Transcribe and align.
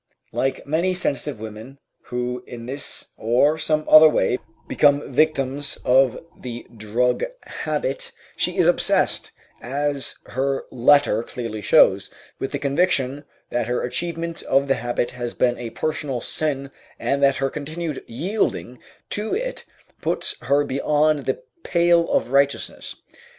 Like 0.31 0.65
many 0.65 0.95
sensitive 0.95 1.39
women 1.39 1.77
who 2.05 2.43
in 2.47 2.65
this 2.65 3.09
or 3.17 3.59
some 3.59 3.85
other 3.87 4.09
way 4.09 4.39
become 4.67 5.13
victims 5.13 5.77
of 5.85 6.17
the 6.35 6.65
drug 6.75 7.23
habit, 7.43 8.11
she 8.35 8.57
is 8.57 8.65
obsessed, 8.67 9.29
as 9.61 10.15
her 10.25 10.65
letter 10.71 11.21
clearly 11.21 11.61
shows, 11.61 12.09
with 12.39 12.51
the 12.51 12.57
conviction 12.57 13.25
that 13.51 13.67
her 13.67 13.83
achievement 13.83 14.41
of 14.41 14.67
the 14.67 14.73
habit 14.81 15.11
has 15.11 15.35
been 15.35 15.59
a 15.59 15.69
personal 15.69 16.19
sin, 16.19 16.71
and 16.97 17.21
that 17.21 17.35
her 17.35 17.51
continued 17.51 18.03
yielding 18.07 18.79
to 19.11 19.35
it 19.35 19.65
puts 20.01 20.35
her 20.39 20.63
beyond 20.63 21.27
the 21.27 21.43
pale 21.61 22.09
of 22.11 22.31
righteousness. 22.31 22.95